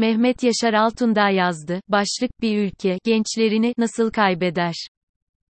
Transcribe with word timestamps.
Mehmet 0.00 0.42
Yaşar 0.42 0.74
Altundağ 0.74 1.30
yazdı. 1.30 1.80
Başlık 1.88 2.30
bir 2.42 2.58
ülke 2.58 2.98
gençlerini 3.04 3.74
nasıl 3.78 4.10
kaybeder? 4.10 4.74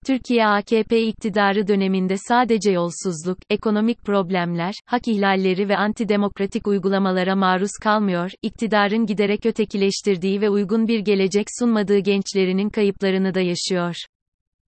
Türkiye 0.06 0.48
AKP 0.48 1.02
iktidarı 1.02 1.68
döneminde 1.68 2.18
sadece 2.18 2.72
yolsuzluk, 2.72 3.38
ekonomik 3.50 4.04
problemler, 4.06 4.74
hak 4.86 5.08
ihlalleri 5.08 5.70
ve 5.70 5.78
antidemokratik 5.78 6.68
uygulamalara 6.68 7.36
maruz 7.36 7.72
kalmıyor, 7.84 8.32
iktidarın 8.42 9.06
giderek 9.06 9.46
ötekileştirdiği 9.46 10.42
ve 10.42 10.50
uygun 10.50 10.88
bir 10.88 11.00
gelecek 11.00 11.48
sunmadığı 11.60 12.00
gençlerinin 12.00 12.70
kayıplarını 12.70 13.34
da 13.34 13.42
yaşıyor. 13.42 13.96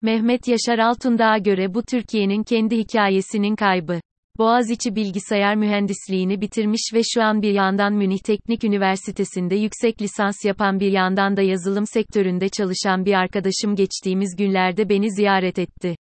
Mehmet 0.02 0.48
Yaşar 0.48 0.78
Altundağ'a 0.78 1.38
göre 1.38 1.74
bu 1.74 1.82
Türkiye'nin 1.82 2.42
kendi 2.42 2.76
hikayesinin 2.76 3.56
kaybı. 3.56 4.00
Boğaziçi 4.38 4.96
bilgisayar 4.96 5.56
mühendisliğini 5.56 6.40
bitirmiş 6.40 6.90
ve 6.94 7.00
şu 7.14 7.22
an 7.22 7.42
bir 7.42 7.52
yandan 7.52 7.94
Münih 7.94 8.18
Teknik 8.18 8.64
Üniversitesi'nde 8.64 9.54
yüksek 9.54 10.02
lisans 10.02 10.44
yapan 10.44 10.80
bir 10.80 10.92
yandan 10.92 11.36
da 11.36 11.42
yazılım 11.42 11.86
sektöründe 11.86 12.48
çalışan 12.48 13.04
bir 13.04 13.12
arkadaşım 13.12 13.76
geçtiğimiz 13.76 14.36
günlerde 14.36 14.88
beni 14.88 15.10
ziyaret 15.10 15.58
etti. 15.58 15.96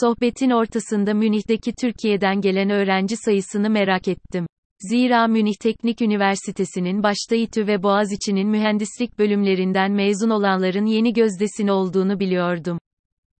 Sohbetin 0.00 0.50
ortasında 0.50 1.14
Münih'teki 1.14 1.72
Türkiye'den 1.80 2.40
gelen 2.40 2.70
öğrenci 2.70 3.16
sayısını 3.16 3.70
merak 3.70 4.08
ettim. 4.08 4.46
Zira 4.90 5.26
Münih 5.26 5.56
Teknik 5.60 6.02
Üniversitesi'nin 6.02 7.02
başta 7.02 7.36
İTÜ 7.36 7.66
ve 7.66 7.82
Boğaziçi'nin 7.82 8.48
mühendislik 8.48 9.18
bölümlerinden 9.18 9.92
mezun 9.92 10.30
olanların 10.30 10.86
yeni 10.86 11.12
gözdesini 11.12 11.72
olduğunu 11.72 12.20
biliyordum. 12.20 12.78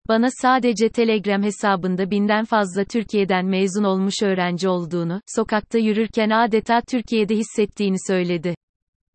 Bana 0.08 0.28
sadece 0.42 0.88
Telegram 0.88 1.42
hesabında 1.42 2.10
binden 2.10 2.44
fazla 2.44 2.84
Türkiye'den 2.84 3.46
mezun 3.46 3.84
olmuş 3.84 4.14
öğrenci 4.22 4.68
olduğunu, 4.68 5.20
sokakta 5.26 5.78
yürürken 5.78 6.30
adeta 6.30 6.80
Türkiye'de 6.88 7.36
hissettiğini 7.36 7.96
söyledi. 8.06 8.54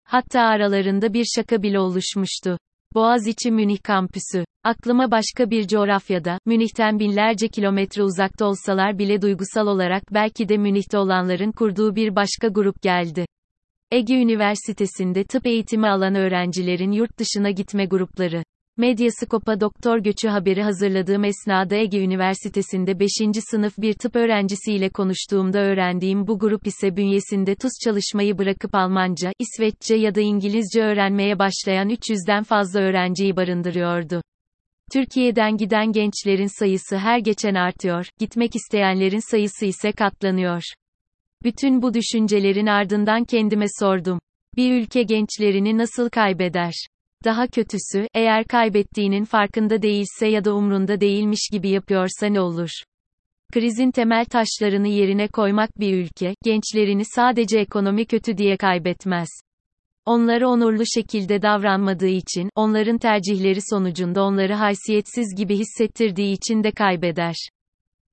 Hatta 0.04 0.42
aralarında 0.42 1.14
bir 1.14 1.26
şaka 1.36 1.64
bile 1.64 1.80
oluşmuştu. 1.80 2.58
Boğaziçi 2.94 3.52
Münih 3.52 3.84
kampüsü. 3.84 4.46
Aklıma 4.64 5.12
başka 5.12 5.50
bir 5.50 5.68
coğrafyada, 5.68 6.40
Münih'ten 6.46 7.00
binlerce 7.00 7.48
kilometre 7.48 8.04
uzakta 8.04 8.46
olsalar 8.46 8.98
bile 8.98 9.22
duygusal 9.22 9.68
olarak 9.68 10.04
belki 10.14 10.50
de 10.50 10.58
Münih'te 10.58 10.98
olanların 10.98 11.52
kurduğu 11.52 11.96
bir 11.96 12.16
başka 12.16 12.48
grup 12.48 12.82
geldi. 12.82 13.26
Ege 13.92 14.16
Üniversitesi'nde 14.16 15.24
tıp 15.24 15.48
eğitimi 15.48 15.88
alan 15.88 16.16
öğrencilerin 16.16 16.92
yurt 16.92 17.20
dışına 17.20 17.52
gitme 17.52 17.86
grupları. 17.86 18.44
Medyaskop'a 18.78 19.62
doktor 19.62 19.98
göçü 19.98 20.28
haberi 20.28 20.64
hazırladığım 20.64 21.24
esnada 21.24 21.76
Ege 21.76 22.04
Üniversitesi'nde 22.04 23.00
5. 23.00 23.10
sınıf 23.52 23.78
bir 23.78 23.94
tıp 23.94 24.16
öğrencisiyle 24.16 24.90
konuştuğumda 24.90 25.60
öğrendiğim 25.60 26.28
bu 26.28 26.40
grup 26.40 26.68
ise 26.68 26.96
bünyesinde 26.96 27.56
TUS 27.56 27.72
çalışmayı 27.84 28.38
bırakıp 28.38 28.76
Almanca, 28.76 29.32
İsveççe 29.40 29.96
ya 29.96 30.16
da 30.16 30.22
İngilizce 30.22 30.82
öğrenmeye 30.82 31.40
başlayan 31.40 31.90
300'den 31.90 32.44
fazla 32.44 32.80
öğrenciyi 32.80 33.36
barındırıyordu. 33.36 34.22
Türkiye'den 34.94 35.58
giden 35.58 35.92
gençlerin 35.92 36.60
sayısı 36.60 36.98
her 36.98 37.20
geçen 37.20 37.56
artıyor, 37.56 38.06
gitmek 38.20 38.56
isteyenlerin 38.56 39.32
sayısı 39.32 39.66
ise 39.66 39.92
katlanıyor. 39.92 40.64
Bütün 41.44 41.82
bu 41.82 41.94
düşüncelerin 41.94 42.68
ardından 42.68 43.24
kendime 43.24 43.66
sordum. 43.80 44.20
Bir 44.56 44.82
ülke 44.82 45.04
gençlerini 45.04 45.78
nasıl 45.78 46.10
kaybeder? 46.10 46.74
Daha 47.24 47.48
kötüsü, 47.48 48.08
eğer 48.14 48.46
kaybettiğinin 48.46 49.26
farkında 49.26 49.82
değilse 49.82 50.28
ya 50.28 50.46
da 50.46 50.56
umrunda 50.56 51.02
değilmiş 51.02 51.50
gibi 51.52 51.70
yapıyorsa 51.70 52.28
ne 52.28 52.42
olur? 52.42 52.70
Krizin 53.54 53.92
temel 53.92 54.26
taşlarını 54.26 54.88
yerine 54.88 55.28
koymak 55.28 55.80
bir 55.80 55.98
ülke, 55.98 56.36
gençlerini 56.44 57.04
sadece 57.06 57.60
ekonomi 57.60 58.06
kötü 58.06 58.38
diye 58.38 58.58
kaybetmez. 58.58 59.30
Onlara 60.06 60.48
onurlu 60.48 60.84
şekilde 60.86 61.42
davranmadığı 61.42 62.08
için, 62.08 62.50
onların 62.56 62.98
tercihleri 62.98 63.60
sonucunda 63.70 64.24
onları 64.24 64.54
haysiyetsiz 64.54 65.36
gibi 65.38 65.58
hissettirdiği 65.58 66.34
için 66.34 66.64
de 66.64 66.72
kaybeder. 66.72 67.36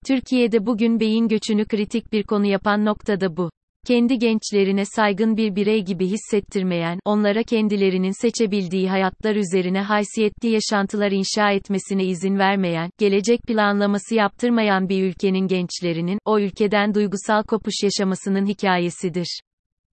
Türkiye'de 0.06 0.67
bugün 0.67 1.01
beyin 1.01 1.29
göçünü 1.29 1.64
kritik 1.64 2.12
bir 2.12 2.23
konu 2.23 2.46
yapan 2.46 2.85
nokta 2.85 3.20
da 3.20 3.36
bu 3.36 3.51
kendi 3.86 4.18
gençlerine 4.18 4.85
saygın 4.85 5.36
bir 5.36 5.57
birey 5.57 5.85
gibi 5.85 6.07
hissettirmeyen, 6.07 6.98
onlara 7.05 7.42
kendilerinin 7.42 8.23
seçebildiği 8.23 8.91
hayatlar 8.91 9.36
üzerine 9.36 9.80
haysiyetli 9.80 10.48
yaşantılar 10.48 11.13
inşa 11.13 11.51
etmesine 11.51 12.05
izin 12.05 12.39
vermeyen, 12.39 12.91
gelecek 12.98 13.42
planlaması 13.42 14.14
yaptırmayan 14.14 14.89
bir 14.89 15.02
ülkenin 15.02 15.46
gençlerinin, 15.46 16.18
o 16.24 16.39
ülkeden 16.39 16.95
duygusal 16.95 17.42
kopuş 17.42 17.74
yaşamasının 17.83 18.46
hikayesidir. 18.46 19.41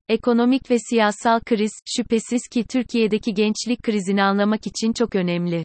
Ekonomik 0.09 0.71
ve 0.71 0.77
siyasal 0.89 1.39
kriz, 1.39 1.71
şüphesiz 1.97 2.41
ki 2.51 2.63
Türkiye'deki 2.63 3.33
gençlik 3.33 3.83
krizini 3.83 4.23
anlamak 4.23 4.67
için 4.67 4.93
çok 4.93 5.15
önemli. 5.15 5.63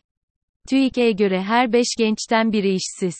TÜİK'e 0.68 1.12
göre 1.12 1.42
her 1.42 1.72
5 1.72 1.86
gençten 1.98 2.52
biri 2.52 2.68
işsiz. 2.74 3.14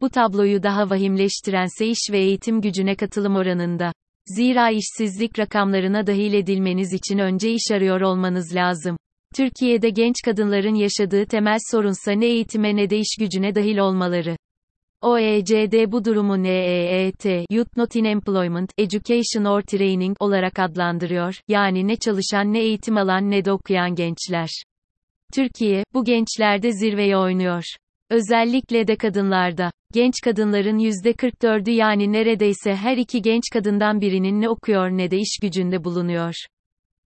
Bu 0.00 0.10
tabloyu 0.10 0.62
daha 0.62 0.90
vahimleştirense 0.90 1.86
iş 1.86 1.98
ve 2.12 2.18
eğitim 2.18 2.60
gücüne 2.60 2.94
katılım 2.96 3.36
oranında. 3.36 3.92
Zira 4.26 4.70
işsizlik 4.70 5.38
rakamlarına 5.38 6.06
dahil 6.06 6.32
edilmeniz 6.32 6.92
için 6.92 7.18
önce 7.18 7.52
iş 7.52 7.70
arıyor 7.72 8.00
olmanız 8.00 8.54
lazım. 8.54 8.96
Türkiye'de 9.34 9.90
genç 9.90 10.14
kadınların 10.24 10.74
yaşadığı 10.74 11.26
temel 11.26 11.58
sorunsa 11.70 12.12
ne 12.12 12.26
eğitime 12.26 12.76
ne 12.76 12.90
de 12.90 12.98
iş 12.98 13.16
gücüne 13.20 13.54
dahil 13.54 13.78
olmaları. 13.78 14.36
OECD 15.02 15.92
bu 15.92 16.04
durumu 16.04 16.42
NEET, 16.42 17.24
Youth 17.50 17.76
Not 17.76 17.96
in 17.96 18.04
Employment, 18.04 18.72
Education 18.78 19.44
or 19.44 19.62
Training 19.62 20.16
olarak 20.20 20.58
adlandırıyor, 20.58 21.34
yani 21.48 21.88
ne 21.88 21.96
çalışan 21.96 22.52
ne 22.52 22.60
eğitim 22.60 22.96
alan 22.96 23.30
ne 23.30 23.44
de 23.44 23.52
okuyan 23.52 23.94
gençler. 23.94 24.48
Türkiye, 25.34 25.84
bu 25.94 26.04
gençlerde 26.04 26.72
zirveye 26.72 27.16
oynuyor. 27.16 27.64
Özellikle 28.14 28.86
de 28.86 28.96
kadınlarda. 28.96 29.70
Genç 29.92 30.14
kadınların 30.24 30.78
%44'ü 30.78 31.70
yani 31.70 32.12
neredeyse 32.12 32.74
her 32.76 32.96
iki 32.96 33.22
genç 33.22 33.42
kadından 33.52 34.00
birinin 34.00 34.40
ne 34.40 34.48
okuyor 34.48 34.90
ne 34.90 35.10
de 35.10 35.18
iş 35.18 35.38
gücünde 35.42 35.84
bulunuyor. 35.84 36.34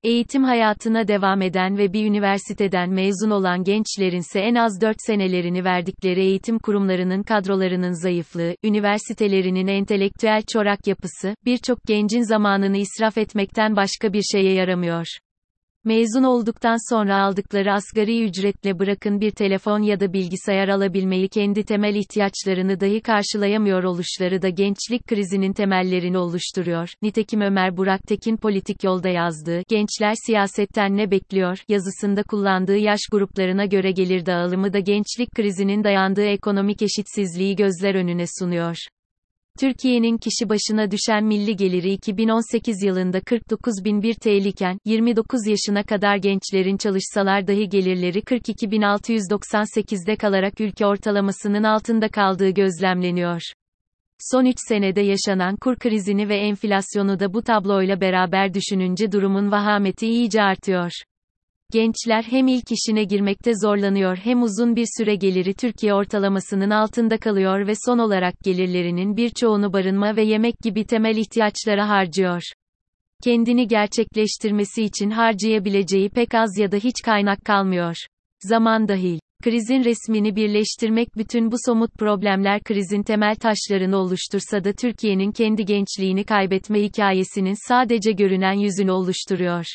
Eğitim 0.04 0.44
hayatına 0.44 1.08
devam 1.08 1.42
eden 1.42 1.78
ve 1.78 1.94
bir 1.94 2.06
üniversiteden 2.06 2.90
mezun 2.90 3.30
olan 3.30 3.64
gençlerinse 3.64 4.40
en 4.40 4.56
az 4.56 4.82
4 4.82 4.98
senelerini 5.00 5.64
verdikleri 5.64 6.22
eğitim 6.22 6.60
kurumlarının 6.60 7.24
kadrolarının 7.24 8.04
zayıflığı, 8.04 8.56
üniversitelerinin 8.64 9.68
entelektüel 9.68 10.42
çorak 10.54 10.88
yapısı, 10.88 11.36
birçok 11.46 11.84
gencin 11.88 12.22
zamanını 12.22 12.78
israf 12.78 13.18
etmekten 13.18 13.76
başka 13.76 14.14
bir 14.14 14.24
şeye 14.32 14.54
yaramıyor. 14.54 15.06
Mezun 15.86 16.24
olduktan 16.24 16.94
sonra 16.94 17.24
aldıkları 17.24 17.74
asgari 17.74 18.24
ücretle 18.24 18.80
bırakın 18.80 19.22
bir 19.22 19.32
telefon 19.32 19.82
ya 19.82 20.00
da 20.00 20.14
bilgisayar 20.14 20.68
alabilmeyi 20.68 21.30
kendi 21.30 21.64
temel 21.64 21.96
ihtiyaçlarını 21.96 22.80
dahi 22.80 23.02
karşılayamıyor 23.02 23.84
oluşları 23.84 24.42
da 24.42 24.50
gençlik 24.50 25.08
krizinin 25.08 25.54
temellerini 25.54 26.18
oluşturuyor. 26.18 26.90
Nitekim 27.02 27.42
Ömer 27.42 27.78
Burak 27.78 28.02
Tekin 28.08 28.38
politik 28.38 28.84
yolda 28.84 29.10
yazdığı 29.10 29.62
Gençler 29.68 30.14
siyasetten 30.26 30.98
ne 30.98 31.12
bekliyor 31.12 31.58
yazısında 31.68 32.24
kullandığı 32.24 32.78
yaş 32.78 33.02
gruplarına 33.12 33.66
göre 33.66 33.92
gelir 33.92 34.26
dağılımı 34.26 34.74
da 34.74 34.80
gençlik 34.80 35.32
krizinin 35.36 35.84
dayandığı 35.84 36.26
ekonomik 36.26 36.82
eşitsizliği 36.82 37.56
gözler 37.56 37.96
önüne 37.96 38.26
sunuyor. 38.40 38.78
Türkiye'nin 39.60 40.18
kişi 40.18 40.50
başına 40.50 40.92
düşen 40.92 41.24
milli 41.24 41.56
geliri 41.56 41.92
2018 41.92 42.84
yılında 42.84 43.20
49.001 43.20 44.16
TL 44.20 44.46
iken, 44.46 44.78
29 44.86 45.48
yaşına 45.48 45.84
kadar 45.84 46.18
gençlerin 46.18 46.78
çalışsalar 46.78 47.48
dahi 47.48 47.70
gelirleri 47.70 48.20
42.698'de 48.20 50.16
kalarak 50.16 50.62
ülke 50.62 50.86
ortalamasının 50.86 51.64
altında 51.64 52.10
kaldığı 52.10 52.50
gözlemleniyor. 52.50 53.42
Son 54.20 54.46
3 54.46 54.56
senede 54.68 55.02
yaşanan 55.02 55.56
kur 55.56 55.76
krizini 55.76 56.30
ve 56.30 56.38
enflasyonu 56.38 57.20
da 57.20 57.34
bu 57.34 57.42
tabloyla 57.42 58.02
beraber 58.02 58.54
düşününce 58.54 59.12
durumun 59.12 59.52
vahameti 59.52 60.08
iyice 60.08 60.42
artıyor. 60.42 60.92
Gençler 61.72 62.24
hem 62.24 62.48
ilk 62.48 62.72
işine 62.72 63.04
girmekte 63.04 63.52
zorlanıyor 63.64 64.18
hem 64.18 64.44
uzun 64.44 64.76
bir 64.76 64.88
süre 64.98 65.16
geliri 65.16 65.54
Türkiye 65.54 65.94
ortalamasının 65.94 66.70
altında 66.70 67.18
kalıyor 67.18 67.68
ve 67.68 67.74
son 67.86 67.98
olarak 67.98 68.34
gelirlerinin 68.44 69.18
birçoğunu 69.18 69.74
barınma 69.74 70.16
ve 70.16 70.24
yemek 70.24 70.60
gibi 70.60 70.86
temel 70.86 71.18
ihtiyaçlara 71.18 71.90
harcıyor. 71.90 72.42
Kendini 73.24 73.68
gerçekleştirmesi 73.68 74.84
için 74.84 75.10
harcayabileceği 75.10 76.10
pek 76.10 76.36
az 76.36 76.58
ya 76.58 76.72
da 76.72 76.78
hiç 76.78 76.96
kaynak 77.06 77.46
kalmıyor. 77.46 77.96
Zaman 78.40 78.88
dahil. 78.88 79.20
Krizin 79.44 79.84
resmini 79.84 80.36
birleştirmek 80.36 81.08
bütün 81.18 81.52
bu 81.52 81.56
somut 81.66 81.94
problemler 81.94 82.64
krizin 82.64 83.04
temel 83.04 83.36
taşlarını 83.36 83.98
oluştursa 83.98 84.64
da 84.64 84.74
Türkiye'nin 84.74 85.32
kendi 85.32 85.66
gençliğini 85.66 86.24
kaybetme 86.24 86.82
hikayesinin 86.82 87.68
sadece 87.68 88.12
görünen 88.12 88.54
yüzünü 88.54 88.92
oluşturuyor. 88.92 89.66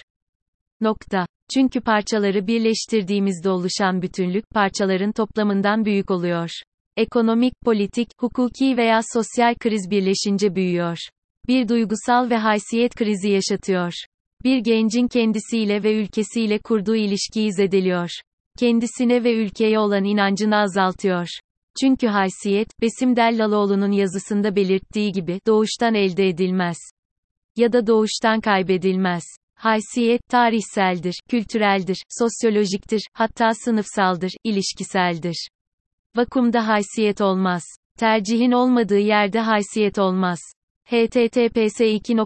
Nokta. 0.80 1.26
Çünkü 1.54 1.80
parçaları 1.80 2.46
birleştirdiğimizde 2.46 3.50
oluşan 3.50 4.02
bütünlük, 4.02 4.50
parçaların 4.50 5.12
toplamından 5.12 5.84
büyük 5.84 6.10
oluyor. 6.10 6.50
Ekonomik, 6.96 7.52
politik, 7.64 8.08
hukuki 8.18 8.76
veya 8.76 9.00
sosyal 9.12 9.54
kriz 9.54 9.90
birleşince 9.90 10.54
büyüyor. 10.54 10.98
Bir 11.48 11.68
duygusal 11.68 12.30
ve 12.30 12.36
haysiyet 12.36 12.94
krizi 12.94 13.28
yaşatıyor. 13.28 13.92
Bir 14.44 14.58
gencin 14.58 15.08
kendisiyle 15.08 15.82
ve 15.82 15.94
ülkesiyle 16.02 16.58
kurduğu 16.58 16.96
ilişkiyi 16.96 17.52
zedeliyor. 17.52 18.10
Kendisine 18.58 19.24
ve 19.24 19.34
ülkeye 19.34 19.78
olan 19.78 20.04
inancını 20.04 20.56
azaltıyor. 20.56 21.28
Çünkü 21.80 22.06
haysiyet, 22.06 22.68
Besim 22.80 23.16
Dellaloğlu'nun 23.16 23.92
yazısında 23.92 24.56
belirttiği 24.56 25.12
gibi, 25.12 25.40
doğuştan 25.46 25.94
elde 25.94 26.28
edilmez. 26.28 26.76
Ya 27.56 27.72
da 27.72 27.86
doğuştan 27.86 28.40
kaybedilmez. 28.40 29.22
Haysiyet, 29.60 30.20
tarihseldir, 30.28 31.14
kültüreldir, 31.28 32.02
sosyolojiktir, 32.08 33.02
hatta 33.12 33.54
sınıfsaldır, 33.54 34.32
ilişkiseldir. 34.44 35.48
Vakumda 36.16 36.68
haysiyet 36.68 37.20
olmaz. 37.20 37.62
Tercihin 37.98 38.52
olmadığı 38.52 38.98
yerde 38.98 39.40
haysiyet 39.40 39.98
olmaz 39.98 40.38
https 40.90 41.80
2 41.80 42.16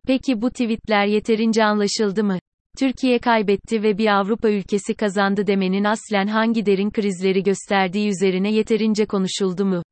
Peki 0.07 0.41
bu 0.41 0.49
tweetler 0.49 1.05
yeterince 1.05 1.63
anlaşıldı 1.63 2.23
mı? 2.23 2.39
Türkiye 2.79 3.19
kaybetti 3.19 3.83
ve 3.83 3.97
bir 3.97 4.07
Avrupa 4.07 4.49
ülkesi 4.49 4.93
kazandı 4.93 5.47
demenin 5.47 5.83
aslen 5.83 6.27
hangi 6.27 6.65
derin 6.65 6.89
krizleri 6.89 7.43
gösterdiği 7.43 8.09
üzerine 8.09 8.53
yeterince 8.53 9.05
konuşuldu 9.05 9.65
mu? 9.65 9.83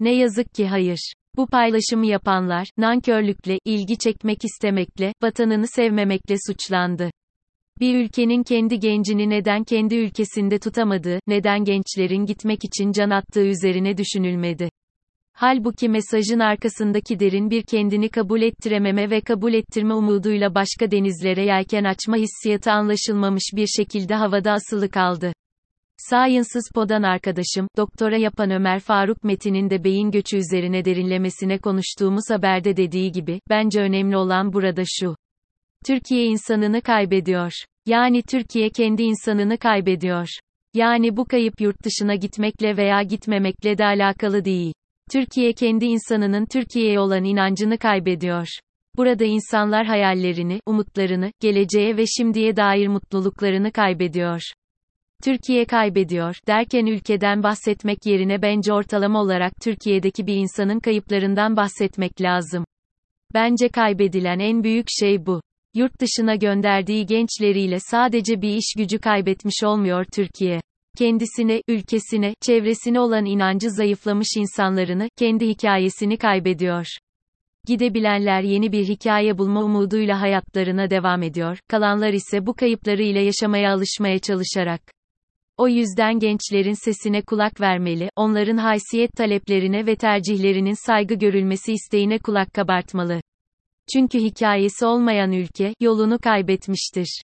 Ne 0.00 0.14
yazık 0.14 0.54
ki 0.54 0.66
hayır. 0.66 1.12
Bu 1.38 1.46
paylaşımı 1.46 2.06
yapanlar, 2.06 2.68
nankörlükle, 2.76 3.58
ilgi 3.64 3.98
çekmek 3.98 4.44
istemekle, 4.44 5.12
vatanını 5.22 5.66
sevmemekle 5.66 6.36
suçlandı. 6.46 7.10
Bir 7.80 8.04
ülkenin 8.04 8.42
kendi 8.42 8.78
gencini 8.78 9.30
neden 9.30 9.64
kendi 9.64 9.94
ülkesinde 9.94 10.58
tutamadığı, 10.58 11.18
neden 11.26 11.64
gençlerin 11.64 12.26
gitmek 12.26 12.64
için 12.64 12.92
can 12.92 13.10
attığı 13.10 13.44
üzerine 13.44 13.96
düşünülmedi. 13.96 14.70
Halbuki 15.32 15.88
mesajın 15.88 16.38
arkasındaki 16.38 17.20
derin 17.20 17.50
bir 17.50 17.62
kendini 17.62 18.08
kabul 18.08 18.42
ettirememe 18.42 19.10
ve 19.10 19.20
kabul 19.20 19.52
ettirme 19.52 19.94
umuduyla 19.94 20.54
başka 20.54 20.90
denizlere 20.90 21.44
yelken 21.44 21.84
açma 21.84 22.16
hissiyatı 22.16 22.72
anlaşılmamış 22.72 23.44
bir 23.56 23.66
şekilde 23.66 24.14
havada 24.14 24.52
asılı 24.52 24.90
kaldı. 24.90 25.32
Sciences 25.98 26.64
Pod'an 26.74 27.02
arkadaşım, 27.02 27.68
doktora 27.76 28.16
yapan 28.16 28.50
Ömer 28.50 28.80
Faruk 28.80 29.24
Metin'in 29.24 29.70
de 29.70 29.84
beyin 29.84 30.10
göçü 30.10 30.36
üzerine 30.36 30.84
derinlemesine 30.84 31.58
konuştuğumuz 31.58 32.30
haberde 32.30 32.76
dediği 32.76 33.12
gibi, 33.12 33.40
bence 33.50 33.80
önemli 33.80 34.16
olan 34.16 34.52
burada 34.52 34.82
şu. 34.86 35.16
Türkiye 35.86 36.24
insanını 36.24 36.82
kaybediyor. 36.82 37.52
Yani 37.86 38.22
Türkiye 38.22 38.70
kendi 38.70 39.02
insanını 39.02 39.58
kaybediyor. 39.58 40.28
Yani 40.74 41.16
bu 41.16 41.24
kayıp 41.24 41.60
yurt 41.60 41.84
dışına 41.84 42.14
gitmekle 42.14 42.76
veya 42.76 43.02
gitmemekle 43.02 43.78
de 43.78 43.84
alakalı 43.84 44.44
değil. 44.44 44.74
Türkiye 45.12 45.52
kendi 45.52 45.84
insanının 45.84 46.46
Türkiye'ye 46.46 47.00
olan 47.00 47.24
inancını 47.24 47.78
kaybediyor. 47.78 48.46
Burada 48.96 49.24
insanlar 49.24 49.86
hayallerini, 49.86 50.60
umutlarını, 50.66 51.32
geleceğe 51.40 51.96
ve 51.96 52.04
şimdiye 52.06 52.56
dair 52.56 52.88
mutluluklarını 52.88 53.72
kaybediyor. 53.72 54.40
Türkiye 55.24 55.64
kaybediyor 55.64 56.36
derken 56.46 56.86
ülkeden 56.86 57.42
bahsetmek 57.42 58.06
yerine 58.06 58.42
bence 58.42 58.72
ortalama 58.72 59.20
olarak 59.22 59.52
Türkiye'deki 59.62 60.26
bir 60.26 60.36
insanın 60.36 60.80
kayıplarından 60.80 61.56
bahsetmek 61.56 62.20
lazım. 62.20 62.64
Bence 63.34 63.68
kaybedilen 63.68 64.38
en 64.38 64.64
büyük 64.64 64.86
şey 65.00 65.26
bu. 65.26 65.40
Yurt 65.74 66.00
dışına 66.00 66.34
gönderdiği 66.34 67.06
gençleriyle 67.06 67.78
sadece 67.80 68.42
bir 68.42 68.56
iş 68.56 68.74
gücü 68.78 68.98
kaybetmiş 68.98 69.64
olmuyor 69.64 70.04
Türkiye. 70.14 70.60
Kendisine, 70.98 71.62
ülkesine, 71.68 72.34
çevresine 72.46 73.00
olan 73.00 73.24
inancı 73.24 73.70
zayıflamış 73.70 74.28
insanlarını, 74.36 75.08
kendi 75.16 75.48
hikayesini 75.48 76.16
kaybediyor. 76.16 76.86
Gidebilenler 77.66 78.42
yeni 78.42 78.72
bir 78.72 78.84
hikaye 78.84 79.38
bulma 79.38 79.64
umuduyla 79.64 80.20
hayatlarına 80.20 80.90
devam 80.90 81.22
ediyor, 81.22 81.58
kalanlar 81.68 82.12
ise 82.12 82.46
bu 82.46 82.54
kayıplarıyla 82.54 83.20
yaşamaya 83.20 83.72
alışmaya 83.72 84.18
çalışarak 84.18 84.97
o 85.58 85.68
yüzden 85.68 86.18
gençlerin 86.18 86.84
sesine 86.84 87.22
kulak 87.22 87.60
vermeli, 87.60 88.10
onların 88.16 88.56
haysiyet 88.56 89.12
taleplerine 89.12 89.86
ve 89.86 89.96
tercihlerinin 89.96 90.86
saygı 90.86 91.14
görülmesi 91.14 91.72
isteğine 91.72 92.18
kulak 92.18 92.54
kabartmalı. 92.54 93.20
Çünkü 93.92 94.18
hikayesi 94.18 94.86
olmayan 94.86 95.32
ülke, 95.32 95.74
yolunu 95.80 96.18
kaybetmiştir. 96.18 97.22